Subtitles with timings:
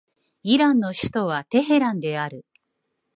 [0.41, 2.43] イランの首都はテヘランである